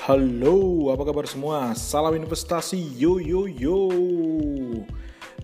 Halo, 0.00 0.88
apa 0.96 1.04
kabar 1.04 1.28
semua? 1.28 1.76
Salam 1.76 2.16
investasi, 2.16 2.96
yo 2.96 3.20
yo 3.20 3.44
yo. 3.44 3.84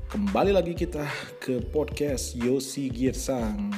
Kembali 0.08 0.48
lagi 0.48 0.72
kita 0.72 1.04
ke 1.36 1.60
podcast 1.60 2.32
Yosi 2.32 2.88
Girsang. 2.88 3.68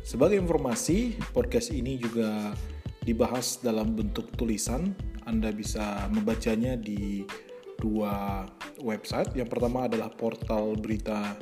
Sebagai 0.00 0.40
informasi, 0.40 1.20
podcast 1.36 1.68
ini 1.76 2.00
juga 2.00 2.56
dibahas 3.04 3.60
dalam 3.60 3.92
bentuk 3.92 4.32
tulisan. 4.40 4.96
Anda 5.28 5.52
bisa 5.52 6.08
membacanya 6.08 6.80
di 6.80 7.28
dua 7.76 8.48
website. 8.80 9.36
Yang 9.36 9.52
pertama 9.52 9.92
adalah 9.92 10.08
portal 10.08 10.72
berita 10.80 11.36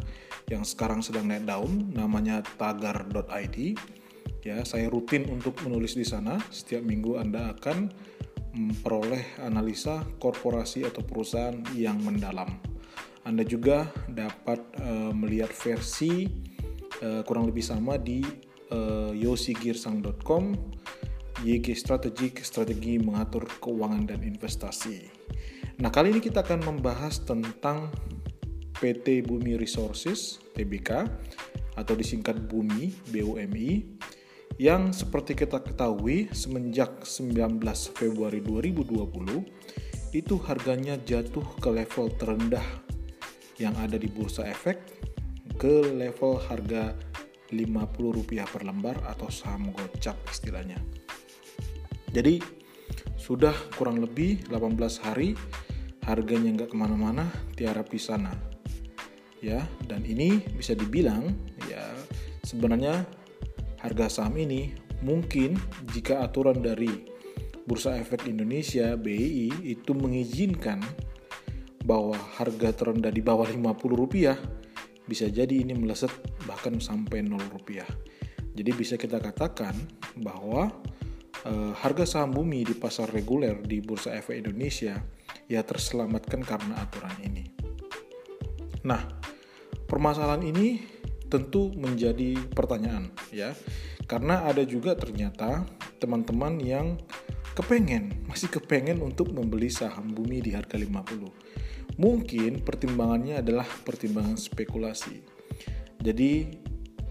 yang 0.50 0.66
sekarang 0.66 1.06
sedang 1.06 1.30
naik 1.30 1.46
daun, 1.46 1.94
namanya 1.94 2.42
tagar.id 2.58 3.78
Ya, 4.42 4.58
saya 4.66 4.90
rutin 4.90 5.30
untuk 5.30 5.54
menulis 5.62 5.94
di 5.94 6.02
sana. 6.02 6.34
Setiap 6.50 6.82
minggu 6.82 7.14
Anda 7.14 7.54
akan 7.54 7.94
memperoleh 8.52 9.40
analisa 9.40 10.04
korporasi 10.20 10.84
atau 10.84 11.00
perusahaan 11.04 11.56
yang 11.76 12.00
mendalam. 12.04 12.48
Anda 13.22 13.46
juga 13.46 13.86
dapat 14.10 14.60
uh, 14.82 15.12
melihat 15.14 15.54
versi 15.54 16.26
uh, 17.00 17.22
kurang 17.22 17.48
lebih 17.48 17.62
sama 17.62 17.96
di 17.96 18.20
uh, 18.74 19.14
yosigirsang.com 19.14 20.44
YG 21.42 21.74
Strategik, 21.74 22.38
strategi 22.46 23.02
mengatur 23.02 23.50
keuangan 23.58 24.06
dan 24.06 24.22
investasi. 24.22 25.10
Nah, 25.82 25.90
kali 25.90 26.14
ini 26.14 26.22
kita 26.22 26.46
akan 26.46 26.62
membahas 26.62 27.26
tentang 27.26 27.90
PT 28.78 29.26
Bumi 29.26 29.58
Resources, 29.58 30.38
TBK, 30.54 30.90
atau 31.74 31.94
disingkat 31.98 32.46
Bumi, 32.46 32.94
BUMI, 33.10 33.70
yang 34.62 34.94
seperti 34.94 35.34
kita 35.34 35.58
ketahui 35.58 36.30
semenjak 36.30 37.02
19 37.02 37.58
Februari 37.98 38.38
2020 38.38 40.14
itu 40.14 40.34
harganya 40.46 40.94
jatuh 41.02 41.42
ke 41.58 41.66
level 41.66 42.06
terendah 42.14 42.62
yang 43.58 43.74
ada 43.82 43.98
di 43.98 44.06
bursa 44.06 44.46
efek 44.46 44.78
ke 45.58 45.90
level 45.98 46.38
harga 46.46 46.94
Rp50 47.50 48.38
per 48.46 48.62
lembar 48.62 49.02
atau 49.02 49.26
saham 49.34 49.74
gocap 49.74 50.14
istilahnya. 50.30 50.78
Jadi 52.14 52.38
sudah 53.18 53.54
kurang 53.74 53.98
lebih 53.98 54.46
18 54.46 54.78
hari 55.02 55.34
harganya 56.06 56.62
nggak 56.62 56.70
ke 56.70 56.76
mana-mana 56.78 57.26
tiara 57.58 57.82
pisana 57.82 58.34
ya 59.42 59.62
dan 59.90 60.06
ini 60.06 60.38
bisa 60.54 60.74
dibilang 60.74 61.30
ya 61.66 61.82
sebenarnya 62.42 63.21
harga 63.82 64.06
saham 64.22 64.38
ini 64.38 64.72
mungkin 65.02 65.58
jika 65.90 66.22
aturan 66.22 66.62
dari 66.62 67.10
Bursa 67.66 67.98
Efek 67.98 68.26
Indonesia 68.26 68.94
BI 68.94 69.50
itu 69.66 69.94
mengizinkan 69.94 70.82
bahwa 71.82 72.14
harga 72.38 72.70
terendah 72.74 73.10
di 73.10 73.22
bawah 73.22 73.46
50 73.46 73.74
rupiah 73.94 74.38
bisa 75.06 75.26
jadi 75.26 75.66
ini 75.66 75.74
meleset 75.74 76.10
bahkan 76.46 76.78
sampai 76.78 77.26
0 77.26 77.38
rupiah. 77.50 77.86
Jadi 78.54 78.70
bisa 78.70 78.94
kita 78.94 79.18
katakan 79.18 79.74
bahwa 80.22 80.70
e, 81.42 81.52
harga 81.74 82.06
saham 82.06 82.30
bumi 82.34 82.62
di 82.62 82.74
pasar 82.78 83.10
reguler 83.10 83.58
di 83.64 83.82
Bursa 83.82 84.14
Efek 84.14 84.38
Indonesia 84.46 85.02
ya 85.50 85.60
terselamatkan 85.66 86.42
karena 86.46 86.78
aturan 86.78 87.16
ini. 87.24 87.44
Nah, 88.86 89.02
permasalahan 89.86 90.42
ini 90.46 90.78
tentu 91.32 91.72
menjadi 91.72 92.36
pertanyaan 92.52 93.08
ya. 93.32 93.56
Karena 94.04 94.44
ada 94.44 94.60
juga 94.68 94.92
ternyata 94.92 95.64
teman-teman 95.96 96.60
yang 96.60 97.00
kepengen 97.56 98.28
masih 98.28 98.52
kepengen 98.52 99.00
untuk 99.00 99.32
membeli 99.32 99.72
saham 99.72 100.12
bumi 100.12 100.44
di 100.44 100.52
harga 100.52 100.76
50 100.76 102.00
mungkin 102.00 102.64
pertimbangannya 102.64 103.44
adalah 103.44 103.68
pertimbangan 103.84 104.40
spekulasi. 104.40 105.20
Jadi 106.00 106.48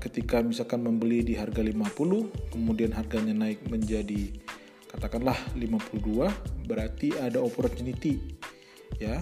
ketika 0.02 0.42
misalkan 0.42 0.82
membeli 0.82 1.22
di 1.22 1.38
harga 1.38 1.62
50 1.62 2.50
kemudian 2.50 2.90
harganya 2.98 3.38
naik 3.38 3.62
menjadi 3.70 4.34
katakanlah 4.90 5.38
52 5.54 6.26
berarti 6.66 7.14
ada 7.22 7.38
opportunity 7.38 8.18
ya 8.98 9.22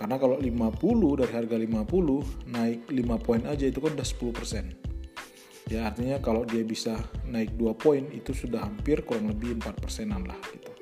karena 0.00 0.16
kalau 0.16 0.40
50 0.40 1.20
dari 1.20 1.32
harga 1.36 1.56
50 1.60 2.48
naik 2.48 2.88
5 2.88 3.20
poin 3.20 3.44
aja 3.44 3.68
itu 3.68 3.84
kan 3.84 3.92
udah 3.92 4.08
10%. 4.08 5.68
Ya 5.68 5.92
artinya 5.92 6.16
kalau 6.24 6.48
dia 6.48 6.64
bisa 6.64 6.96
naik 7.28 7.52
2 7.60 7.76
poin 7.76 8.08
itu 8.08 8.32
sudah 8.32 8.64
hampir 8.64 9.04
kurang 9.04 9.28
lebih 9.28 9.60
4 9.60 9.76
persenan 9.76 10.24
lah 10.24 10.40
gitu. 10.56 10.72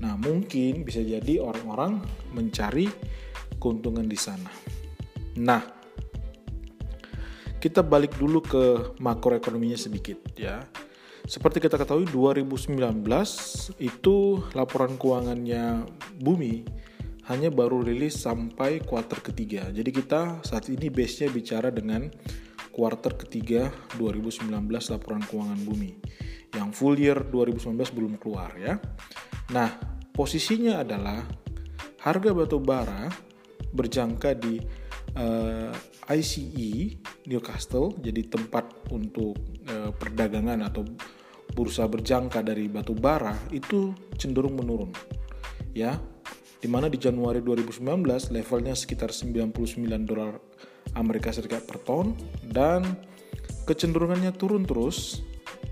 Nah 0.00 0.16
mungkin 0.16 0.80
bisa 0.80 1.04
jadi 1.04 1.44
orang-orang 1.44 2.00
mencari 2.32 2.88
keuntungan 3.60 4.08
di 4.08 4.16
sana. 4.16 4.48
Nah 5.36 5.60
kita 7.60 7.84
balik 7.84 8.16
dulu 8.16 8.40
ke 8.40 8.64
makroekonominya 8.96 9.76
sedikit 9.76 10.24
ya. 10.40 10.64
Seperti 11.28 11.60
kita 11.60 11.76
ketahui 11.76 12.08
2019 12.08 12.80
itu 13.76 14.40
laporan 14.56 14.96
keuangannya 14.96 15.84
Bumi 16.16 16.64
hanya 17.28 17.52
baru 17.52 17.84
rilis 17.84 18.24
sampai 18.24 18.80
kuarter 18.80 19.20
ketiga. 19.20 19.68
Jadi 19.68 19.90
kita 19.92 20.40
saat 20.40 20.72
ini 20.72 20.88
base-nya 20.88 21.28
bicara 21.28 21.68
dengan 21.68 22.08
kuarter 22.72 23.20
ketiga 23.20 23.68
2019 24.00 24.48
laporan 24.68 25.20
keuangan 25.20 25.60
bumi. 25.60 25.92
Yang 26.56 26.68
full 26.72 26.96
year 26.96 27.20
2019 27.28 27.76
belum 27.92 28.16
keluar 28.16 28.56
ya. 28.56 28.80
Nah, 29.52 29.76
posisinya 30.16 30.80
adalah 30.80 31.20
harga 32.00 32.30
batu 32.32 32.56
bara 32.56 33.12
berjangka 33.76 34.32
di 34.32 34.56
uh, 35.20 35.68
eh, 36.08 36.16
ICE 36.16 36.96
Newcastle, 37.28 37.92
jadi 38.00 38.24
tempat 38.24 38.88
untuk 38.88 39.36
uh, 39.68 39.92
perdagangan 39.92 40.64
atau 40.64 40.88
bursa 41.52 41.84
berjangka 41.84 42.40
dari 42.40 42.72
batu 42.72 42.96
bara 42.96 43.36
itu 43.52 43.92
cenderung 44.16 44.56
menurun. 44.56 44.92
Ya, 45.76 46.00
di 46.58 46.66
mana 46.66 46.90
di 46.90 46.98
Januari 46.98 47.38
2019 47.38 48.34
levelnya 48.34 48.74
sekitar 48.74 49.14
99 49.14 49.54
dolar 50.02 50.34
Amerika 50.98 51.30
Serikat 51.30 51.62
per 51.68 51.78
ton 51.82 52.18
dan 52.42 52.82
kecenderungannya 53.68 54.34
turun 54.34 54.66
terus 54.66 55.22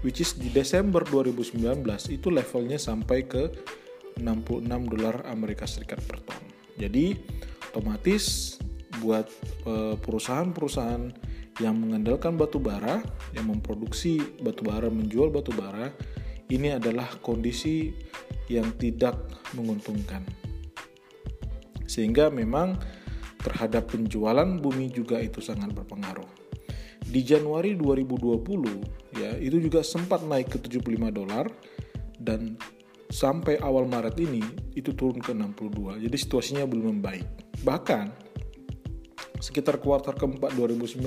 which 0.07 0.23
is 0.23 0.39
di 0.39 0.53
Desember 0.53 1.03
2019 1.03 1.83
itu 2.15 2.29
levelnya 2.31 2.79
sampai 2.79 3.27
ke 3.27 3.51
66 4.17 4.93
dolar 4.93 5.27
Amerika 5.29 5.69
Serikat 5.69 6.01
per 6.07 6.23
ton. 6.25 6.41
Jadi 6.77 7.17
otomatis 7.73 8.57
buat 9.01 9.29
eh, 9.69 9.97
perusahaan-perusahaan 10.01 11.13
yang 11.61 11.77
mengandalkan 11.77 12.37
batu 12.37 12.61
bara, 12.61 13.01
yang 13.33 13.49
memproduksi 13.49 14.21
batu 14.45 14.65
bara, 14.65 14.93
menjual 14.93 15.33
batu 15.33 15.53
bara, 15.57 15.93
ini 16.53 16.77
adalah 16.77 17.09
kondisi 17.25 17.97
yang 18.47 18.77
tidak 18.77 19.17
menguntungkan 19.57 20.23
sehingga 21.87 22.29
memang 22.31 22.79
terhadap 23.41 23.95
penjualan 23.95 24.47
bumi 24.59 24.91
juga 24.91 25.23
itu 25.23 25.39
sangat 25.39 25.71
berpengaruh. 25.73 26.27
Di 27.07 27.23
Januari 27.23 27.79
2020 27.79 29.19
ya 29.23 29.39
itu 29.39 29.63
juga 29.63 29.87
sempat 29.87 30.27
naik 30.27 30.59
ke 30.59 30.59
75 30.59 31.15
dolar 31.15 31.47
dan 32.19 32.59
sampai 33.07 33.63
awal 33.63 33.87
Maret 33.87 34.19
ini 34.19 34.43
itu 34.75 34.91
turun 34.93 35.23
ke 35.23 35.31
62. 35.31 36.03
Jadi 36.03 36.17
situasinya 36.19 36.65
belum 36.67 36.99
membaik. 36.99 37.27
Bahkan 37.63 38.27
sekitar 39.39 39.79
kuartal 39.79 40.19
keempat 40.19 40.59
2019 40.59 41.07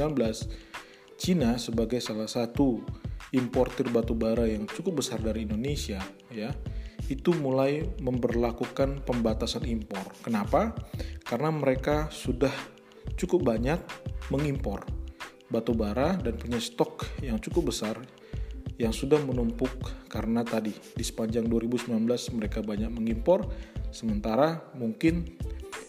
Cina 1.19 1.59
sebagai 1.59 1.99
salah 1.99 2.31
satu 2.31 2.79
importir 3.35 3.91
batu 3.91 4.15
bara 4.15 4.47
yang 4.47 4.63
cukup 4.65 5.03
besar 5.03 5.19
dari 5.19 5.43
Indonesia 5.43 5.99
ya 6.31 6.49
itu 7.09 7.33
mulai 7.33 7.83
memperlakukan 7.99 9.01
pembatasan 9.03 9.65
impor. 9.65 10.13
Kenapa? 10.21 10.77
Karena 11.25 11.49
mereka 11.49 12.07
sudah 12.13 12.53
cukup 13.17 13.49
banyak 13.49 13.81
mengimpor 14.29 14.85
batu 15.49 15.73
bara 15.73 16.13
dan 16.21 16.37
punya 16.37 16.61
stok 16.61 17.09
yang 17.25 17.41
cukup 17.41 17.73
besar 17.73 17.97
yang 18.79 18.93
sudah 18.95 19.19
menumpuk 19.19 19.73
karena 20.07 20.45
tadi 20.45 20.71
di 20.71 21.03
sepanjang 21.03 21.49
2019 21.49 21.99
mereka 22.37 22.63
banyak 22.63 22.87
mengimpor 22.87 23.49
sementara 23.91 24.61
mungkin 24.77 25.25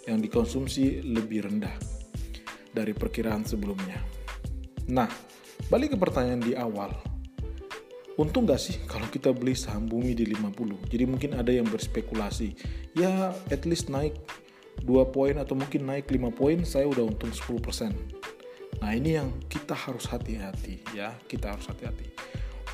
yang 0.09 0.19
dikonsumsi 0.19 1.05
lebih 1.07 1.47
rendah 1.47 1.77
dari 2.73 2.91
perkiraan 2.97 3.47
sebelumnya. 3.47 4.01
Nah, 4.91 5.07
balik 5.71 5.95
ke 5.95 5.99
pertanyaan 6.01 6.43
di 6.43 6.57
awal 6.57 7.10
untung 8.21 8.45
gak 8.45 8.61
sih 8.61 8.77
kalau 8.85 9.09
kita 9.09 9.33
beli 9.33 9.57
saham 9.57 9.89
bumi 9.89 10.13
di 10.13 10.29
50 10.29 10.93
jadi 10.93 11.05
mungkin 11.09 11.31
ada 11.41 11.49
yang 11.49 11.65
berspekulasi. 11.65 12.53
Ya 12.93 13.33
at 13.49 13.65
least 13.65 13.89
naik 13.89 14.13
2 14.85 15.09
poin 15.09 15.41
atau 15.41 15.57
mungkin 15.57 15.89
naik 15.89 16.13
5 16.13 16.29
poin 16.37 16.61
saya 16.69 16.85
udah 16.85 17.09
untung 17.09 17.33
10% 17.33 18.21
nah 18.81 18.97
ini 18.97 19.17
yang 19.17 19.29
kita 19.49 19.77
harus 19.77 20.09
hati-hati 20.09 20.85
ya 20.93 21.17
kita 21.25 21.57
harus 21.57 21.65
hati-hati. 21.65 22.13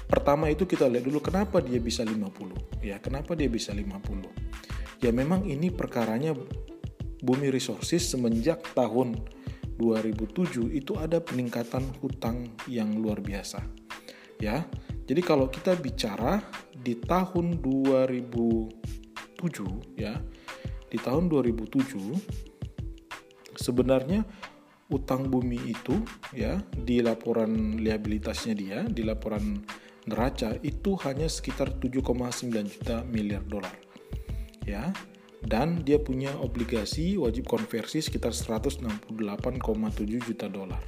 Pertama 0.06 0.46
itu 0.50 0.66
kita 0.66 0.87
lihat 0.87 1.02
dulu 1.06 1.19
kenapa 1.22 1.62
dia 1.62 1.78
bisa 1.78 2.02
50 2.02 2.82
ya 2.82 2.99
kenapa 2.99 3.38
dia 3.38 3.46
bisa 3.46 3.70
50 3.70 5.02
ya 5.02 5.10
memang 5.14 5.46
ini 5.46 5.70
perkaranya 5.70 6.34
Bumi 7.22 7.50
Resources 7.50 8.06
semenjak 8.06 8.62
tahun 8.76 9.19
2007 9.81 10.72
itu 10.72 10.96
ada 10.96 11.20
peningkatan 11.20 11.84
hutang 12.00 12.49
yang 12.69 12.96
luar 12.96 13.20
biasa. 13.20 13.60
Ya. 14.40 14.64
Jadi 15.06 15.23
kalau 15.23 15.47
kita 15.47 15.79
bicara 15.79 16.43
di 16.75 16.99
tahun 16.99 17.62
2007 17.62 19.38
ya, 19.94 20.19
di 20.91 20.99
tahun 20.99 21.31
2007 21.31 23.55
sebenarnya 23.55 24.26
utang 24.91 25.31
bumi 25.31 25.70
itu 25.70 26.03
ya 26.31 26.62
di 26.75 27.03
laporan 27.03 27.82
liabilitasnya 27.82 28.55
dia 28.55 28.87
di 28.87 29.03
laporan 29.03 29.58
neraca 30.06 30.55
itu 30.62 30.94
hanya 31.03 31.26
sekitar 31.26 31.75
7,9 31.79 32.67
juta 32.67 33.02
miliar 33.06 33.47
dolar 33.47 33.75
ya. 34.67 34.91
Dan 35.47 35.87
dia 35.87 36.02
punya 36.02 36.35
obligasi 36.43 37.14
wajib 37.14 37.47
konversi 37.47 38.02
sekitar 38.02 38.35
168,7 38.35 40.26
juta 40.26 40.50
dolar. 40.50 40.82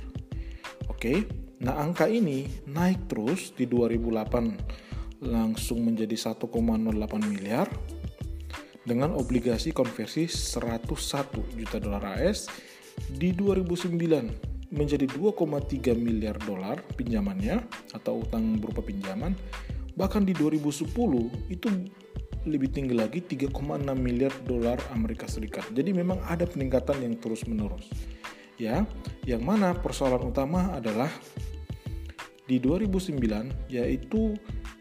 Oke 0.91 1.31
nah 1.58 1.75
angka 1.78 2.06
ini 2.06 2.46
naik 2.70 3.10
terus 3.10 3.50
di 3.55 3.66
2008 3.66 5.26
langsung 5.26 5.82
menjadi 5.82 6.14
1,08 6.14 6.46
miliar 7.26 7.66
dengan 8.87 9.12
obligasi 9.19 9.75
konversi 9.75 10.31
101 10.31 11.58
juta 11.58 11.76
dolar 11.82 12.16
AS 12.22 12.49
di 13.10 13.34
2009 13.34 14.49
menjadi 14.69 15.08
2,3 15.08 15.96
miliar 15.96 16.37
dolar 16.44 16.81
pinjamannya 16.96 17.64
atau 17.96 18.20
utang 18.20 18.61
berupa 18.61 18.84
pinjaman. 18.84 19.32
Bahkan 19.96 20.22
di 20.28 20.37
2010 20.37 20.88
itu 21.50 21.69
lebih 22.46 22.70
tinggi 22.70 22.94
lagi 22.94 23.20
3,6 23.20 23.52
miliar 23.99 24.32
dolar 24.44 24.78
Amerika 24.94 25.26
Serikat. 25.26 25.69
Jadi 25.72 25.90
memang 25.90 26.22
ada 26.25 26.44
peningkatan 26.46 27.02
yang 27.02 27.16
terus-menerus. 27.19 27.88
Ya, 28.58 28.82
yang 29.22 29.46
mana 29.46 29.70
persoalan 29.70 30.34
utama 30.34 30.75
adalah 30.75 31.08
di 32.50 32.58
2009 32.58 33.70
yaitu 33.70 34.34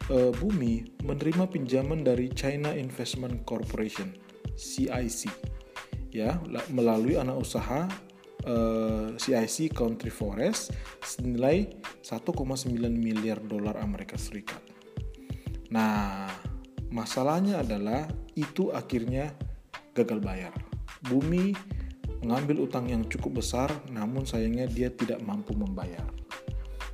e, 0.10 0.34
Bumi 0.34 0.98
menerima 1.06 1.46
pinjaman 1.46 2.02
dari 2.02 2.34
China 2.34 2.74
Investment 2.74 3.46
Corporation 3.46 4.10
CIC 4.58 5.30
ya 6.10 6.42
melalui 6.74 7.20
anak 7.20 7.38
usaha 7.38 7.86
uh, 8.48 9.14
eh, 9.14 9.20
CIC 9.20 9.76
Country 9.76 10.10
Forest 10.10 10.74
senilai 11.04 11.70
1,9 12.02 12.74
miliar 12.90 13.38
dolar 13.44 13.78
Amerika 13.78 14.16
Serikat. 14.16 14.60
Nah, 15.70 16.26
masalahnya 16.90 17.62
adalah 17.62 18.08
itu 18.34 18.72
akhirnya 18.72 19.36
gagal 19.92 20.24
bayar. 20.24 20.54
Bumi 21.06 21.52
mengambil 22.22 22.66
utang 22.66 22.90
yang 22.90 23.06
cukup 23.06 23.44
besar, 23.44 23.70
namun 23.94 24.26
sayangnya 24.26 24.66
dia 24.66 24.90
tidak 24.90 25.22
mampu 25.22 25.54
membayar. 25.54 26.06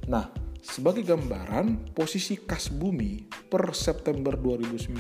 Nah, 0.08 0.32
sebagai 0.60 1.04
gambaran, 1.04 1.96
posisi 1.96 2.40
kas 2.40 2.72
bumi 2.72 3.24
per 3.48 3.72
September 3.76 4.36
2019 4.36 5.00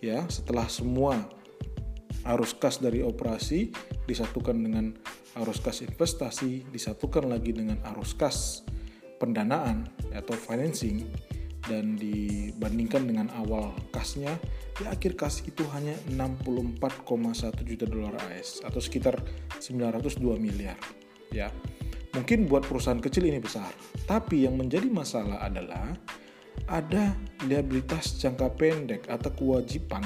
ya, 0.00 0.24
setelah 0.28 0.68
semua 0.68 1.38
arus 2.28 2.52
kas 2.52 2.82
dari 2.82 3.00
operasi 3.00 3.72
disatukan 4.04 4.56
dengan 4.56 4.92
arus 5.38 5.62
kas 5.62 5.80
investasi 5.86 6.66
disatukan 6.68 7.30
lagi 7.30 7.54
dengan 7.54 7.78
arus 7.94 8.12
kas 8.12 8.66
pendanaan 9.22 9.86
atau 10.12 10.34
financing 10.34 11.06
dan 11.68 11.94
dibandingkan 12.00 13.04
dengan 13.04 13.28
awal 13.36 13.76
kasnya 13.92 14.34
di 14.74 14.88
akhir 14.88 15.14
kas 15.14 15.44
itu 15.44 15.62
hanya 15.76 15.94
64,1 16.10 17.68
juta 17.68 17.84
dolar 17.84 18.16
AS 18.32 18.64
atau 18.64 18.80
sekitar 18.80 19.20
902 19.60 20.40
miliar 20.40 20.80
ya. 21.28 21.52
Mungkin 22.16 22.48
buat 22.48 22.64
perusahaan 22.64 22.98
kecil 22.98 23.28
ini 23.28 23.38
besar. 23.38 23.68
Tapi 24.08 24.48
yang 24.48 24.56
menjadi 24.56 24.88
masalah 24.88 25.44
adalah 25.44 25.92
ada 26.66 27.14
liabilitas 27.44 28.16
jangka 28.18 28.48
pendek 28.56 29.06
atau 29.12 29.30
kewajiban 29.36 30.02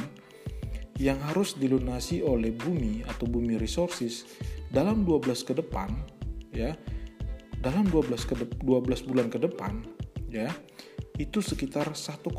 yang 0.99 1.17
harus 1.31 1.57
dilunasi 1.57 2.21
oleh 2.21 2.53
bumi 2.53 3.07
atau 3.07 3.25
bumi 3.25 3.57
resources 3.57 4.27
dalam 4.69 5.07
12 5.07 5.47
ke 5.47 5.55
depan 5.55 5.89
ya. 6.51 6.75
Dalam 7.63 7.87
12 7.87 8.27
ke 8.27 8.35
12 8.35 9.07
bulan 9.07 9.31
ke 9.31 9.39
depan 9.39 9.87
ya 10.33 10.51
itu 11.21 11.45
sekitar 11.45 11.93
1,1 11.93 12.31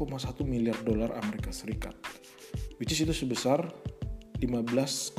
miliar 0.45 0.77
dolar 0.81 1.13
Amerika 1.21 1.53
Serikat 1.53 1.93
which 2.77 2.93
is 2.93 3.01
itu 3.01 3.13
sebesar 3.13 3.69
15,4 4.41 5.15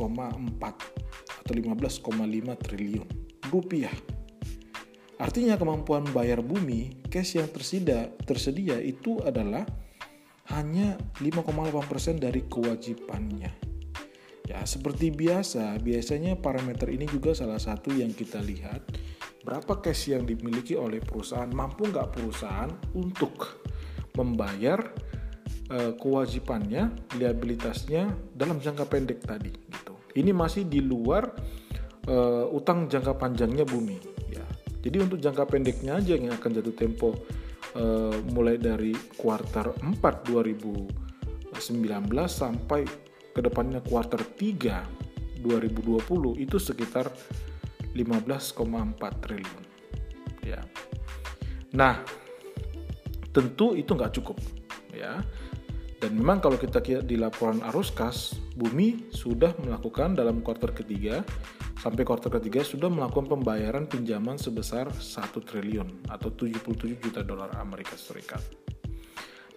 atau 1.44 1.52
15,5 1.52 2.64
triliun 2.64 3.08
rupiah. 3.48 3.92
Artinya 5.16 5.54
kemampuan 5.56 6.04
bayar 6.10 6.42
bumi 6.42 7.06
cash 7.08 7.38
yang 7.38 7.48
tersedia 7.48 8.10
tersedia 8.26 8.76
itu 8.82 9.22
adalah 9.22 9.64
hanya 10.52 11.00
5,8% 11.24 12.20
dari 12.20 12.44
kewajibannya. 12.44 13.52
Ya, 14.44 14.60
seperti 14.68 15.08
biasa, 15.08 15.80
biasanya 15.80 16.36
parameter 16.36 16.92
ini 16.92 17.08
juga 17.08 17.32
salah 17.32 17.56
satu 17.56 17.96
yang 17.96 18.12
kita 18.12 18.44
lihat 18.44 18.84
berapa 19.44 19.84
cash 19.84 20.10
yang 20.16 20.24
dimiliki 20.24 20.74
oleh 20.74 21.04
perusahaan, 21.04 21.48
mampu 21.52 21.86
nggak 21.92 22.16
perusahaan 22.16 22.72
untuk 22.96 23.60
membayar 24.16 24.80
uh, 25.68 25.92
kewajibannya, 26.00 27.12
liabilitasnya 27.20 28.08
dalam 28.32 28.58
jangka 28.58 28.88
pendek 28.88 29.20
tadi. 29.20 29.52
Gitu. 29.52 29.94
Ini 30.16 30.32
masih 30.32 30.64
di 30.64 30.80
luar 30.80 31.28
uh, 32.08 32.48
utang 32.50 32.88
jangka 32.88 33.20
panjangnya 33.20 33.68
bumi. 33.68 34.00
Ya. 34.32 34.44
Jadi 34.80 34.96
untuk 35.04 35.20
jangka 35.20 35.44
pendeknya 35.44 36.00
aja 36.00 36.16
yang 36.16 36.32
akan 36.32 36.50
jatuh 36.56 36.74
tempo 36.74 37.12
uh, 37.76 38.16
mulai 38.32 38.56
dari 38.56 38.96
kuartal 39.20 39.76
4 39.76 40.00
2019 41.52 41.60
sampai 42.26 42.82
ke 43.34 43.40
depannya 43.42 43.82
kuartal 43.84 44.22
3 44.38 45.42
2020 45.44 46.40
itu 46.40 46.56
sekitar 46.56 47.12
15,4 47.94 49.22
triliun. 49.22 49.64
Ya. 50.44 50.60
Nah, 51.72 52.02
tentu 53.32 53.78
itu 53.78 53.94
nggak 53.94 54.14
cukup, 54.20 54.36
ya. 54.92 55.22
Dan 56.02 56.20
memang 56.20 56.44
kalau 56.44 56.60
kita 56.60 56.84
lihat 56.84 57.08
di 57.08 57.16
laporan 57.16 57.64
arus 57.72 57.88
kas, 57.88 58.36
Bumi 58.54 59.10
sudah 59.10 59.50
melakukan 59.58 60.14
dalam 60.14 60.38
kuartal 60.38 60.70
ketiga 60.70 61.26
sampai 61.74 62.06
kuartal 62.06 62.30
ketiga 62.38 62.62
sudah 62.62 62.86
melakukan 62.86 63.26
pembayaran 63.26 63.90
pinjaman 63.90 64.38
sebesar 64.38 64.86
1 64.94 65.34
triliun 65.42 66.06
atau 66.06 66.30
77 66.30 67.02
juta 67.02 67.20
dolar 67.26 67.50
Amerika 67.58 67.98
Serikat. 67.98 68.40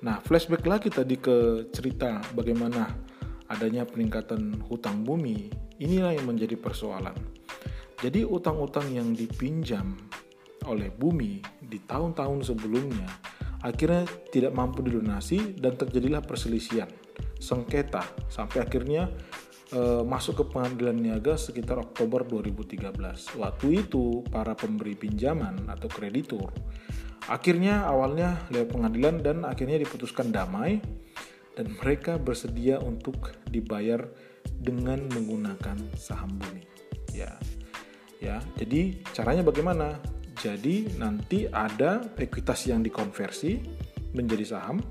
Nah, 0.02 0.18
flashback 0.22 0.66
lagi 0.66 0.90
tadi 0.90 1.18
ke 1.18 1.70
cerita 1.70 2.22
bagaimana 2.34 2.90
adanya 3.54 3.86
peningkatan 3.86 4.60
hutang 4.66 5.06
bumi, 5.06 5.54
inilah 5.78 6.18
yang 6.18 6.26
menjadi 6.26 6.58
persoalan. 6.58 7.16
Jadi 7.98 8.22
utang-utang 8.22 8.94
yang 8.94 9.14
dipinjam 9.14 9.98
oleh 10.70 10.94
bumi 10.94 11.42
di 11.58 11.82
tahun-tahun 11.82 12.54
sebelumnya 12.54 13.10
akhirnya 13.66 14.06
tidak 14.30 14.54
mampu 14.54 14.86
dilunasi 14.86 15.58
dan 15.58 15.74
terjadilah 15.74 16.22
perselisihan, 16.22 16.90
sengketa 17.42 18.06
sampai 18.30 18.62
akhirnya 18.62 19.10
e, 19.74 20.06
masuk 20.06 20.46
ke 20.46 20.54
pengadilan 20.54 20.94
niaga 20.94 21.34
sekitar 21.42 21.82
Oktober 21.82 22.22
2013. 22.22 22.94
Waktu 23.42 23.68
itu 23.82 24.22
para 24.30 24.54
pemberi 24.54 24.94
pinjaman 24.94 25.66
atau 25.66 25.90
kreditur 25.90 26.54
akhirnya 27.28 27.84
awalnya 27.84 28.48
lewat 28.50 28.72
pengadilan 28.72 29.16
dan 29.20 29.38
akhirnya 29.44 29.78
diputuskan 29.84 30.32
damai 30.32 30.80
dan 31.60 31.76
mereka 31.76 32.16
bersedia 32.16 32.80
untuk 32.80 33.36
dibayar 33.52 34.08
dengan 34.48 35.04
menggunakan 35.12 35.76
saham 36.00 36.40
bumi. 36.40 36.64
Ya. 37.12 37.36
Ya, 38.18 38.42
jadi 38.58 38.98
caranya 39.14 39.46
bagaimana? 39.46 40.02
Jadi 40.38 40.98
nanti 41.02 41.50
ada 41.50 42.02
ekuitas 42.18 42.70
yang 42.70 42.86
dikonversi 42.86 43.58
menjadi 44.14 44.58
saham. 44.58 44.82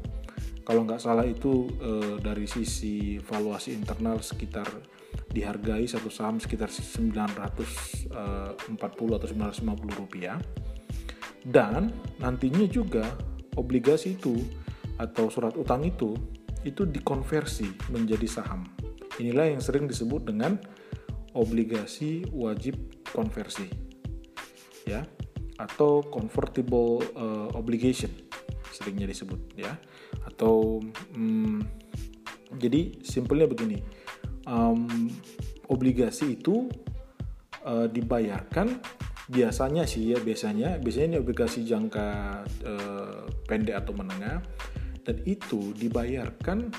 Kalau 0.67 0.83
nggak 0.83 0.99
salah 0.99 1.23
itu 1.23 1.71
e, 1.79 2.19
dari 2.19 2.51
sisi 2.51 3.23
valuasi 3.23 3.71
internal 3.71 4.19
sekitar 4.19 4.67
dihargai 5.31 5.87
satu 5.87 6.11
saham 6.11 6.43
sekitar 6.43 6.67
940 6.67 8.11
eh, 8.11 9.15
atau 9.15 9.27
950 9.31 10.01
rupiah. 10.01 10.41
Dan 11.47 11.95
nantinya 12.19 12.67
juga 12.67 13.07
obligasi 13.55 14.19
itu 14.19 14.35
atau 14.99 15.31
surat 15.31 15.55
utang 15.55 15.87
itu 15.87 16.17
itu 16.67 16.83
dikonversi 16.83 17.93
menjadi 17.95 18.27
saham. 18.27 18.67
Inilah 19.23 19.55
yang 19.55 19.63
sering 19.63 19.87
disebut 19.87 20.27
dengan 20.27 20.59
obligasi 21.37 22.27
wajib 22.35 22.75
konversi. 23.17 23.65
Ya, 24.85 25.03
atau 25.57 26.05
convertible 26.05 27.01
uh, 27.17 27.49
obligation 27.57 28.13
seringnya 28.69 29.09
disebut 29.09 29.57
ya. 29.57 29.73
Atau 30.29 30.85
hmm, 31.17 31.89
Jadi 32.57 33.03
simpelnya 33.03 33.51
begini, 33.51 33.83
um, 34.47 35.11
obligasi 35.67 36.39
itu 36.39 36.71
uh, 37.67 37.91
dibayarkan 37.91 38.79
biasanya 39.27 39.83
sih 39.83 40.15
ya 40.15 40.19
biasanya 40.23 40.79
biasanya 40.79 41.07
ini 41.11 41.19
obligasi 41.19 41.67
jangka 41.67 42.07
uh, 42.63 43.27
pendek 43.51 43.75
atau 43.75 43.93
menengah 43.99 44.39
dan 45.03 45.17
itu 45.27 45.75
dibayarkan 45.75 46.71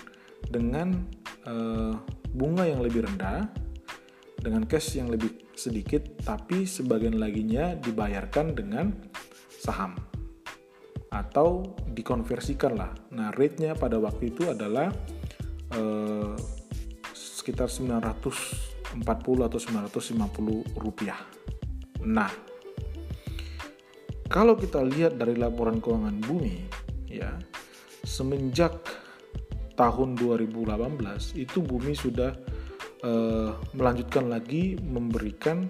dengan 0.47 0.95
uh, 1.43 1.91
bunga 2.31 2.63
yang 2.63 2.79
lebih 2.79 3.03
rendah 3.03 3.51
dengan 4.39 4.63
cash 4.63 4.95
yang 4.95 5.11
lebih 5.11 5.46
sedikit 5.57 6.21
tapi 6.21 6.69
sebagian 6.69 7.17
laginya 7.17 7.73
dibayarkan 7.73 8.53
dengan 8.53 8.93
saham 9.49 9.97
atau 11.09 11.65
dikonversikan 11.91 12.77
lah. 12.77 12.93
Nah, 13.17 13.33
rate-nya 13.33 13.73
pada 13.73 13.97
waktu 13.97 14.29
itu 14.29 14.45
adalah 14.47 14.93
eh, 15.73 16.33
sekitar 17.17 17.73
940 17.73 19.01
atau 19.49 19.59
950 19.59 20.77
rupiah. 20.77 21.17
Nah, 22.05 22.29
kalau 24.27 24.59
kita 24.59 24.83
lihat 24.83 25.17
dari 25.17 25.39
laporan 25.39 25.79
keuangan 25.81 26.19
bumi, 26.21 26.67
ya 27.07 27.33
semenjak 28.03 28.75
tahun 29.79 30.19
2018 30.19 31.39
itu 31.39 31.57
bumi 31.63 31.93
sudah 31.95 32.35
eh, 33.03 33.51
melanjutkan 33.75 34.29
lagi 34.31 34.79
memberikan 34.79 35.67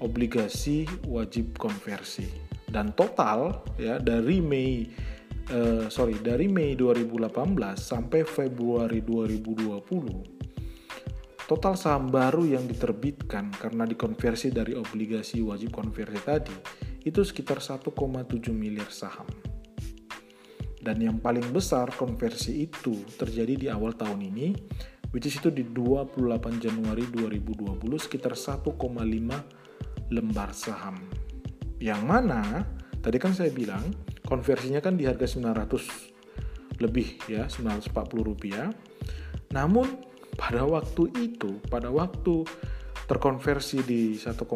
obligasi 0.00 0.88
wajib 1.06 1.56
konversi. 1.60 2.26
Dan 2.70 2.94
total 2.94 3.66
ya 3.76 3.98
dari 3.98 4.38
Mei 4.38 4.86
uh, 5.50 5.90
sorry 5.90 6.14
dari 6.22 6.46
Mei 6.46 6.78
2018 6.78 7.26
sampai 7.74 8.22
Februari 8.22 9.02
2020 9.02 10.40
total 11.50 11.74
saham 11.74 12.14
baru 12.14 12.46
yang 12.46 12.62
diterbitkan 12.70 13.50
karena 13.50 13.82
dikonversi 13.82 14.54
dari 14.54 14.78
obligasi 14.78 15.42
wajib 15.42 15.74
konversi 15.74 16.22
tadi 16.22 16.54
itu 17.02 17.26
sekitar 17.26 17.58
1,7 17.58 17.90
miliar 18.54 18.86
saham. 18.92 19.26
Dan 20.80 20.96
yang 21.02 21.18
paling 21.20 21.44
besar 21.52 21.92
konversi 21.92 22.64
itu 22.64 23.04
terjadi 23.18 23.54
di 23.58 23.66
awal 23.68 23.98
tahun 23.98 24.30
ini 24.32 24.48
which 25.10 25.26
is 25.26 25.34
itu 25.38 25.50
di 25.50 25.66
28 25.66 26.14
Januari 26.58 27.06
2020 27.10 27.82
sekitar 27.98 28.34
1,5 28.34 28.66
lembar 30.10 30.50
saham. 30.54 30.96
Yang 31.78 32.02
mana 32.02 32.66
tadi 33.00 33.18
kan 33.18 33.34
saya 33.34 33.50
bilang 33.50 33.90
konversinya 34.26 34.80
kan 34.82 34.94
di 34.94 35.06
harga 35.06 35.26
900 35.26 36.80
lebih 36.80 37.18
ya 37.28 37.46
940 37.50 38.24
rupiah. 38.24 38.70
Namun 39.50 39.86
pada 40.38 40.64
waktu 40.64 41.10
itu 41.20 41.60
pada 41.68 41.90
waktu 41.90 42.46
terkonversi 43.10 43.82
di 43.82 44.14
1,4 44.14 44.46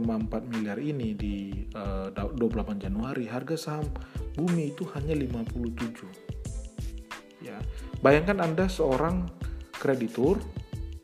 miliar 0.47 0.79
ini 0.79 1.19
di 1.19 1.51
uh, 1.75 2.15
eh, 2.15 2.31
28 2.39 2.87
Januari 2.87 3.27
harga 3.27 3.59
saham 3.59 3.91
bumi 4.39 4.71
itu 4.71 4.87
hanya 4.95 5.19
57 5.19 7.43
ya 7.43 7.59
bayangkan 7.99 8.47
Anda 8.47 8.71
seorang 8.71 9.27
kreditur 9.85 10.41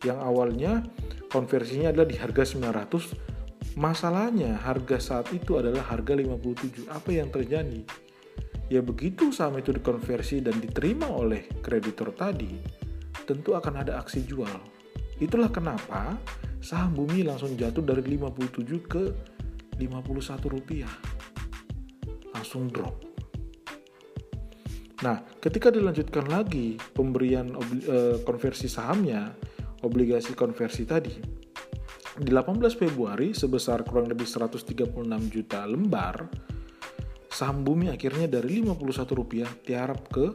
yang 0.00 0.16
awalnya 0.16 0.88
konversinya 1.28 1.92
adalah 1.92 2.08
di 2.08 2.16
harga 2.16 2.56
900 2.56 3.30
Masalahnya 3.78 4.58
harga 4.66 4.98
saat 4.98 5.30
itu 5.30 5.54
adalah 5.54 5.86
harga 5.86 6.18
57. 6.18 6.90
Apa 6.90 7.14
yang 7.14 7.30
terjadi? 7.30 7.86
Ya 8.66 8.82
begitu 8.82 9.30
saham 9.30 9.62
itu 9.62 9.70
dikonversi 9.70 10.42
dan 10.42 10.58
diterima 10.58 11.06
oleh 11.06 11.46
kreditor 11.62 12.10
tadi, 12.14 12.50
tentu 13.26 13.54
akan 13.54 13.86
ada 13.86 14.02
aksi 14.02 14.26
jual. 14.26 14.58
Itulah 15.22 15.54
kenapa 15.54 16.18
saham 16.58 16.98
bumi 16.98 17.22
langsung 17.22 17.54
jatuh 17.54 17.82
dari 17.82 18.02
57 18.02 18.90
ke 18.90 19.04
51 19.78 20.50
rupiah. 20.50 20.94
Langsung 22.34 22.66
drop. 22.74 23.09
Nah, 25.00 25.16
ketika 25.40 25.72
dilanjutkan 25.72 26.28
lagi 26.28 26.76
pemberian 26.92 27.56
eh, 27.88 28.20
konversi 28.20 28.68
sahamnya, 28.68 29.32
obligasi 29.80 30.36
konversi 30.36 30.84
tadi, 30.84 31.14
di 32.20 32.28
18 32.28 32.60
Februari 32.76 33.32
sebesar 33.32 33.80
kurang 33.80 34.12
lebih 34.12 34.28
136 34.28 34.92
juta 35.32 35.64
lembar, 35.64 36.28
saham 37.32 37.64
bumi 37.64 37.88
akhirnya 37.88 38.28
dari 38.28 38.60
51 38.60 39.16
rupiah 39.16 39.48
tiarap 39.64 40.04
ke 40.12 40.26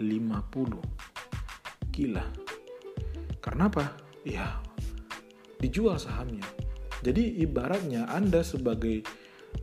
50. 0.00 1.92
Gila. 1.92 2.24
Karena 3.44 3.68
apa? 3.68 3.92
Ya, 4.24 4.56
dijual 5.60 6.00
sahamnya. 6.00 6.48
Jadi 7.04 7.44
ibaratnya 7.44 8.08
Anda 8.08 8.40
sebagai 8.40 9.04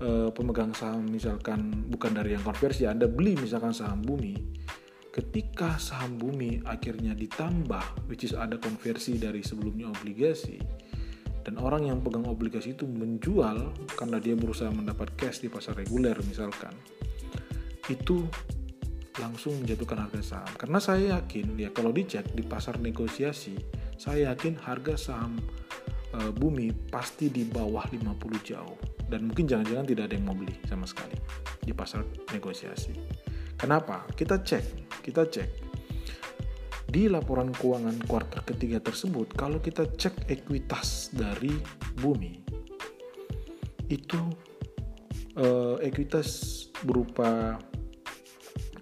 uh, 0.01 0.29
pemegang 0.31 0.71
saham 0.75 1.07
misalkan 1.07 1.85
bukan 1.89 2.11
dari 2.15 2.35
yang 2.35 2.43
konversi, 2.43 2.85
Anda 2.89 3.07
beli 3.07 3.39
misalkan 3.39 3.71
saham 3.71 4.03
bumi, 4.03 4.35
ketika 5.11 5.79
saham 5.79 6.19
bumi 6.19 6.59
akhirnya 6.67 7.15
ditambah, 7.15 8.11
which 8.11 8.27
is 8.27 8.35
ada 8.35 8.59
konversi 8.59 9.15
dari 9.15 9.39
sebelumnya 9.39 9.87
obligasi, 9.87 10.59
dan 11.45 11.61
orang 11.61 11.87
yang 11.87 12.01
pegang 12.01 12.25
obligasi 12.25 12.73
itu 12.73 12.89
menjual 12.89 13.69
karena 13.93 14.17
dia 14.17 14.33
berusaha 14.33 14.73
mendapat 14.73 15.13
cash 15.13 15.45
di 15.45 15.47
pasar 15.47 15.77
reguler 15.77 16.17
misalkan 16.25 16.73
itu 17.85 18.25
langsung 19.21 19.55
menjatuhkan 19.61 20.09
harga 20.09 20.21
saham. 20.25 20.51
Karena 20.57 20.79
saya 20.81 21.21
yakin 21.21 21.55
ya 21.55 21.69
kalau 21.71 21.93
dicek 21.93 22.33
di 22.33 22.41
pasar 22.43 22.81
negosiasi 22.81 23.55
saya 23.95 24.35
yakin 24.35 24.59
harga 24.59 24.97
saham 24.97 25.39
e, 26.13 26.19
bumi 26.29 26.69
pasti 26.91 27.31
di 27.33 27.47
bawah 27.47 27.87
50 27.89 28.11
jauh. 28.45 28.77
Dan 29.05 29.29
mungkin 29.29 29.45
jangan-jangan 29.45 29.85
tidak 29.85 30.03
ada 30.09 30.13
yang 30.17 30.25
mau 30.25 30.37
beli 30.37 30.53
sama 30.65 30.85
sekali 30.89 31.17
di 31.61 31.73
pasar 31.73 32.05
negosiasi. 32.33 32.93
Kenapa? 33.55 34.05
Kita 34.11 34.41
cek 34.41 34.85
kita 35.05 35.29
cek. 35.29 35.49
Di 36.89 37.05
laporan 37.05 37.53
keuangan 37.53 38.01
kuartal 38.09 38.41
ketiga 38.45 38.81
tersebut, 38.81 39.37
kalau 39.37 39.61
kita 39.61 39.85
cek 39.85 40.25
ekuitas 40.29 41.13
dari 41.13 41.53
bumi, 42.01 42.41
itu 43.89 44.17
uh, 45.37 45.77
ekuitas 45.81 46.29
berupa 46.81 47.57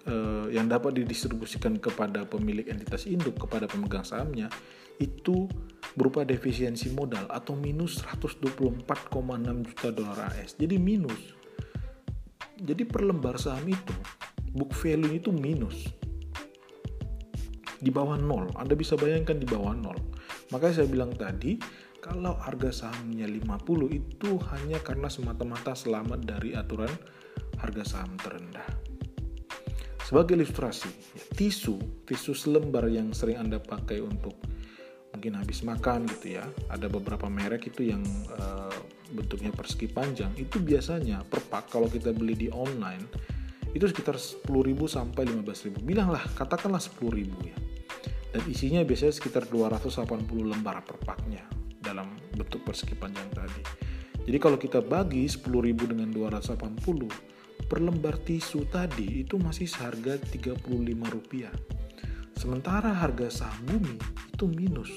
uh, 0.08 0.46
yang 0.48 0.68
dapat 0.68 1.04
didistribusikan 1.04 1.76
kepada 1.76 2.24
pemilik 2.24 2.64
entitas 2.72 3.04
induk 3.04 3.36
kepada 3.36 3.68
pemegang 3.68 4.04
sahamnya 4.04 4.48
itu 4.96 5.50
berupa 5.94 6.26
defisiensi 6.26 6.90
modal 6.90 7.30
atau 7.30 7.54
minus 7.54 8.02
124,6 8.02 8.86
juta 9.70 9.88
dolar 9.94 10.18
AS. 10.34 10.58
Jadi 10.58 10.76
minus. 10.78 11.34
Jadi 12.54 12.82
per 12.86 13.02
lembar 13.02 13.38
saham 13.38 13.66
itu 13.66 13.94
book 14.54 14.70
value 14.78 15.18
itu 15.18 15.34
minus 15.34 15.90
di 17.84 17.92
bawah 17.92 18.16
nol. 18.16 18.48
Anda 18.56 18.72
bisa 18.72 18.96
bayangkan 18.96 19.36
di 19.36 19.44
bawah 19.44 19.76
nol. 19.76 19.98
Makanya 20.48 20.80
saya 20.80 20.88
bilang 20.88 21.12
tadi, 21.12 21.60
kalau 22.00 22.32
harga 22.40 22.72
sahamnya 22.72 23.28
50 23.28 23.92
itu 23.92 24.30
hanya 24.54 24.80
karena 24.80 25.12
semata-mata 25.12 25.76
selamat 25.76 26.24
dari 26.24 26.56
aturan 26.56 26.90
harga 27.60 27.84
saham 27.84 28.16
terendah. 28.16 28.64
Sebagai 30.04 30.36
ilustrasi, 30.36 30.92
ya, 31.16 31.24
tisu, 31.32 32.04
tisu 32.04 32.32
selembar 32.36 32.88
yang 32.92 33.16
sering 33.16 33.40
Anda 33.40 33.56
pakai 33.56 34.04
untuk 34.04 34.36
mungkin 35.14 35.38
habis 35.38 35.62
makan 35.62 36.10
gitu 36.10 36.42
ya. 36.42 36.44
Ada 36.68 36.90
beberapa 36.90 37.30
merek 37.30 37.70
itu 37.70 37.88
yang 37.94 38.02
uh, 38.34 38.74
bentuknya 39.14 39.54
persegi 39.54 39.86
panjang. 39.88 40.34
Itu 40.34 40.60
biasanya 40.60 41.22
per 41.24 41.40
pak 41.46 41.70
kalau 41.70 41.86
kita 41.86 42.10
beli 42.10 42.34
di 42.34 42.48
online 42.50 43.32
itu 43.74 43.90
sekitar 43.90 44.14
10.000 44.14 44.46
sampai 44.86 45.26
15.000. 45.26 45.82
Bilanglah, 45.82 46.22
katakanlah 46.38 46.78
10.000 46.78 47.50
ya 47.50 47.58
dan 48.34 48.42
isinya 48.50 48.82
biasanya 48.82 49.14
sekitar 49.14 49.46
280 49.46 50.26
lembar 50.42 50.82
per 50.82 50.98
paknya 51.06 51.46
dalam 51.78 52.18
bentuk 52.34 52.66
persegi 52.66 52.98
panjang 52.98 53.30
tadi. 53.30 53.62
Jadi 54.26 54.38
kalau 54.42 54.58
kita 54.58 54.82
bagi 54.82 55.22
10.000 55.22 55.46
dengan 55.94 56.10
280 56.10 57.70
per 57.70 57.78
lembar 57.78 58.18
tisu 58.18 58.66
tadi 58.66 59.22
itu 59.22 59.38
masih 59.38 59.70
seharga 59.70 60.18
35 60.18 60.66
rupiah. 61.14 61.54
Sementara 62.34 62.90
harga 62.90 63.30
saham 63.30 63.86
minus. 64.48 64.88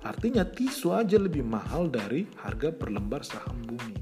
Artinya 0.00 0.48
tisu 0.48 0.96
aja 0.96 1.20
lebih 1.20 1.44
mahal 1.44 1.92
dari 1.92 2.24
harga 2.40 2.72
per 2.72 2.88
lembar 2.88 3.20
saham 3.24 3.60
bumi. 3.64 3.94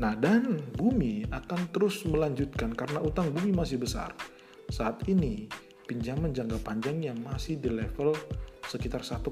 Nah 0.00 0.16
dan 0.16 0.56
bumi 0.72 1.28
akan 1.28 1.68
terus 1.68 2.08
melanjutkan 2.08 2.72
karena 2.72 3.04
utang 3.04 3.28
bumi 3.28 3.52
masih 3.52 3.76
besar. 3.76 4.16
Saat 4.72 5.04
ini 5.08 5.48
pinjaman 5.84 6.32
jangka 6.32 6.64
panjangnya 6.64 7.12
masih 7.12 7.60
di 7.60 7.68
level 7.68 8.16
sekitar 8.64 9.04
1,4 9.04 9.28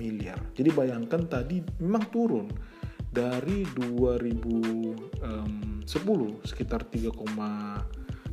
miliar. 0.00 0.40
Jadi 0.56 0.72
bayangkan 0.72 1.28
tadi 1.28 1.60
memang 1.84 2.08
turun 2.08 2.48
dari 3.12 3.68
2010 3.76 5.84
sekitar 6.48 6.88
3, 6.88 7.12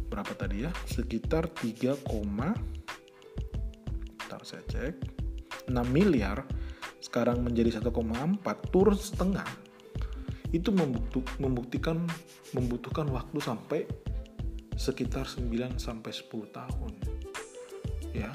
berapa 0.08 0.34
tadi 0.40 0.64
ya? 0.64 0.72
Sekitar 0.88 1.52
3, 1.52 2.00
bentar, 2.00 2.56
saya 4.44 4.64
cek 4.68 4.96
6 5.70 5.74
miliar 5.90 6.46
sekarang 7.02 7.42
menjadi 7.42 7.82
1,4 7.82 7.92
turun 8.70 8.98
setengah 8.98 9.48
itu 10.52 10.70
membuktikan 11.40 12.04
membutuhkan 12.52 13.08
waktu 13.08 13.40
sampai 13.40 13.80
sekitar 14.76 15.24
9 15.24 15.80
sampai 15.80 16.12
10 16.12 16.28
tahun. 16.52 16.92
Ya. 18.12 18.32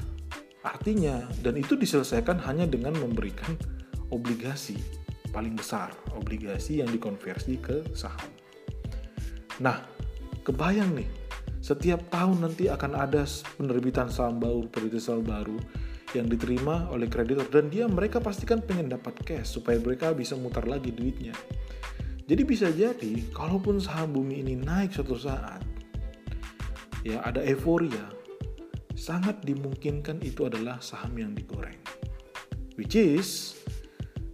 Artinya 0.64 1.28
dan 1.44 1.60
itu 1.60 1.78
diselesaikan 1.78 2.42
hanya 2.42 2.66
dengan 2.66 2.96
memberikan 2.98 3.54
obligasi 4.10 4.80
paling 5.30 5.54
besar, 5.54 5.92
obligasi 6.16 6.80
yang 6.80 6.88
dikonversi 6.90 7.60
ke 7.60 7.84
saham. 7.92 8.32
Nah, 9.60 9.84
kebayang 10.42 10.96
nih, 10.96 11.08
setiap 11.60 12.08
tahun 12.08 12.42
nanti 12.42 12.72
akan 12.72 12.92
ada 12.96 13.22
penerbitan 13.60 14.08
saham 14.08 14.40
baru, 14.40 14.66
penerbitan 14.72 15.02
saham 15.02 15.22
baru 15.22 15.58
yang 16.16 16.26
diterima 16.26 16.88
oleh 16.88 17.06
kreditor 17.06 17.46
dan 17.52 17.68
dia 17.68 17.84
mereka 17.84 18.18
pastikan 18.18 18.64
pengen 18.64 18.88
dapat 18.88 19.14
cash 19.22 19.60
supaya 19.60 19.76
mereka 19.76 20.16
bisa 20.16 20.34
mutar 20.34 20.64
lagi 20.64 20.90
duitnya. 20.90 21.36
Jadi 22.26 22.42
bisa 22.42 22.72
jadi 22.74 23.22
kalaupun 23.30 23.78
saham 23.78 24.16
bumi 24.16 24.42
ini 24.42 24.58
naik 24.58 24.90
suatu 24.96 25.14
saat 25.14 25.62
ya 27.06 27.22
ada 27.22 27.38
euforia 27.46 28.10
sangat 28.98 29.44
dimungkinkan 29.46 30.18
itu 30.24 30.48
adalah 30.48 30.82
saham 30.82 31.14
yang 31.14 31.36
digoreng. 31.36 31.78
Which 32.74 32.98
is 32.98 33.54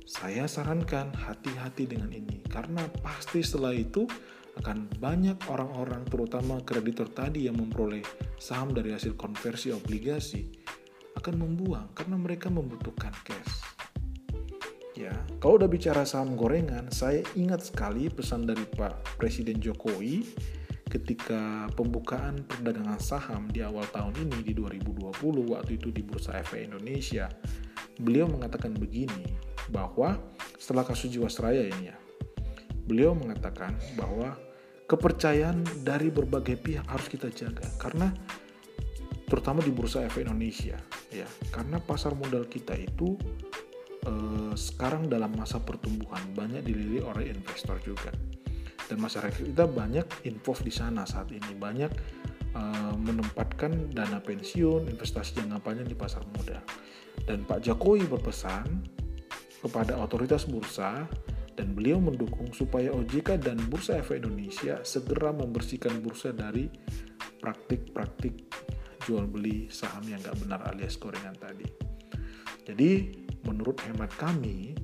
saya 0.09 0.49
sarankan 0.49 1.13
hati-hati 1.13 1.85
dengan 1.91 2.15
ini 2.15 2.41
karena 2.49 2.87
pasti 3.05 3.45
setelah 3.45 3.77
itu 3.77 4.09
akan 4.61 4.89
banyak 5.01 5.49
orang-orang 5.49 6.05
terutama 6.09 6.61
kreditor 6.61 7.09
tadi 7.09 7.49
yang 7.49 7.57
memperoleh 7.57 8.05
saham 8.37 8.77
dari 8.77 8.93
hasil 8.93 9.17
konversi 9.17 9.73
obligasi 9.73 10.62
akan 11.23 11.39
membuang 11.39 11.87
karena 11.95 12.19
mereka 12.19 12.51
membutuhkan 12.51 13.15
cash. 13.23 13.63
Ya, 14.99 15.15
kalau 15.39 15.57
udah 15.57 15.71
bicara 15.71 16.03
saham 16.03 16.35
gorengan, 16.35 16.91
saya 16.91 17.23
ingat 17.39 17.71
sekali 17.71 18.11
pesan 18.11 18.45
dari 18.45 18.67
Pak 18.67 19.23
Presiden 19.23 19.63
Jokowi 19.63 20.27
ketika 20.91 21.71
pembukaan 21.79 22.45
perdagangan 22.45 23.01
saham 23.01 23.49
di 23.49 23.65
awal 23.65 23.87
tahun 23.89 24.29
ini 24.29 24.45
di 24.45 24.53
2020 24.53 25.17
waktu 25.49 25.81
itu 25.81 25.89
di 25.89 26.03
Bursa 26.05 26.37
Efek 26.37 26.69
Indonesia. 26.69 27.31
Beliau 27.97 28.29
mengatakan 28.29 28.77
begini, 28.77 29.25
bahwa 29.71 30.19
setelah 30.59 30.83
kasus 30.83 31.13
Jiwasraya 31.13 31.65
ini 31.65 31.93
ya, 31.93 31.97
beliau 32.85 33.15
mengatakan 33.15 33.79
bahwa 33.95 34.35
kepercayaan 34.91 35.63
dari 35.81 36.11
berbagai 36.11 36.59
pihak 36.59 36.85
harus 36.85 37.09
kita 37.09 37.31
jaga 37.31 37.65
karena 37.79 38.13
terutama 39.31 39.65
di 39.65 39.73
Bursa 39.73 40.05
Efek 40.05 40.29
Indonesia 40.29 40.77
ya, 41.13 41.29
karena 41.53 41.79
pasar 41.79 42.17
modal 42.17 42.49
kita 42.49 42.75
itu 42.75 43.15
eh, 44.09 44.53
sekarang 44.57 45.07
dalam 45.07 45.33
masa 45.37 45.61
pertumbuhan 45.61 46.23
banyak 46.33 46.65
dilirik 46.65 47.05
oleh 47.05 47.31
investor 47.31 47.79
juga. 47.85 48.11
Dan 48.89 49.01
masyarakat 49.01 49.41
kita 49.41 49.65
banyak 49.71 50.27
involved 50.29 50.67
di 50.67 50.75
sana 50.75 51.07
saat 51.07 51.31
ini. 51.33 51.55
Banyak 51.55 51.93
eh, 52.57 52.95
menempatkan 52.97 53.93
dana 53.93 54.19
pensiun 54.19 54.89
investasi 54.89 55.39
jangka 55.39 55.61
panjang 55.61 55.89
di 55.89 55.97
pasar 55.97 56.25
modal. 56.33 56.65
Dan 57.23 57.45
Pak 57.45 57.61
Jokowi 57.63 58.09
berpesan 58.09 58.67
kepada 59.63 59.95
otoritas 60.01 60.49
bursa 60.51 61.07
dan 61.55 61.77
beliau 61.77 62.01
mendukung 62.01 62.51
supaya 62.51 62.91
OJK 62.91 63.39
dan 63.39 63.61
Bursa 63.69 64.01
Efek 64.01 64.25
Indonesia 64.25 64.81
segera 64.83 65.31
membersihkan 65.31 66.01
bursa 66.01 66.33
dari 66.33 66.67
praktik-praktik 67.39 68.49
jual 69.07 69.27
beli 69.27 69.69
saham 69.69 70.05
yang 70.07 70.23
nggak 70.23 70.39
benar 70.43 70.61
alias 70.71 70.99
gorengan 70.99 71.35
tadi. 71.37 71.67
Jadi 72.63 72.91
menurut 73.43 73.83
hemat 73.83 74.15
kami, 74.15 74.75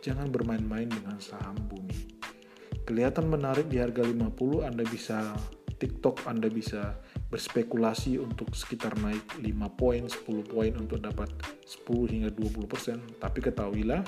jangan 0.00 0.32
bermain-main 0.32 0.88
dengan 0.88 1.20
saham 1.20 1.56
bumi. 1.68 2.18
Kelihatan 2.82 3.30
menarik 3.30 3.70
di 3.70 3.78
harga 3.78 4.02
50, 4.02 4.66
Anda 4.66 4.82
bisa 4.82 5.36
TikTok, 5.78 6.26
Anda 6.26 6.50
bisa 6.50 6.98
berspekulasi 7.30 8.20
untuk 8.20 8.54
sekitar 8.54 8.98
naik 9.00 9.40
5 9.40 9.78
poin, 9.78 10.04
10 10.04 10.44
poin 10.44 10.72
untuk 10.76 11.00
dapat 11.00 11.30
10 11.64 12.10
hingga 12.10 12.30
20%. 12.34 13.22
Tapi 13.22 13.38
ketahuilah, 13.38 14.02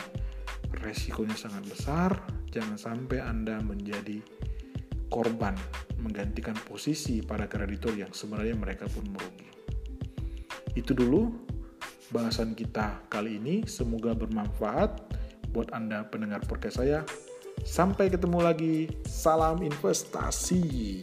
resikonya 0.83 1.35
sangat 1.38 1.64
besar. 1.66 2.11
Jangan 2.50 2.78
sampai 2.78 3.18
Anda 3.22 3.59
menjadi 3.59 4.22
korban 5.14 5.55
menggantikan 6.03 6.59
posisi 6.66 7.22
para 7.22 7.46
kreditor 7.46 7.94
yang 7.94 8.11
sebenarnya 8.11 8.59
mereka 8.59 8.90
pun 8.90 9.07
merugi. 9.07 9.46
Itu 10.74 10.90
dulu 10.90 11.31
bahasan 12.11 12.59
kita 12.59 13.07
kali 13.07 13.38
ini. 13.38 13.62
Semoga 13.62 14.11
bermanfaat 14.11 14.90
buat 15.55 15.70
Anda 15.70 16.03
pendengar 16.11 16.42
podcast 16.50 16.83
saya. 16.83 17.07
Sampai 17.62 18.11
ketemu 18.11 18.42
lagi. 18.42 18.90
Salam 19.07 19.62
investasi. 19.62 20.98